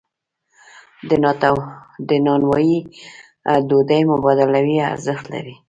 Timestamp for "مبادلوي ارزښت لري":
4.11-5.55